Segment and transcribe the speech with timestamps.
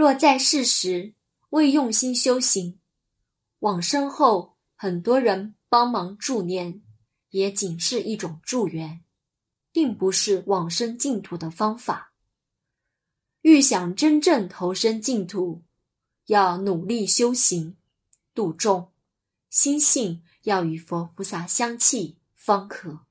[0.00, 1.12] 若在世时
[1.50, 2.80] 未用心修行，
[3.58, 6.80] 往生后很多人帮忙助念，
[7.28, 9.04] 也仅是一种助缘，
[9.70, 12.14] 并不是往生净土的方法。
[13.42, 15.64] 欲想真正投身净土，
[16.28, 17.76] 要努力修行，
[18.32, 18.90] 度众，
[19.50, 23.04] 心性要与佛菩萨相契方可。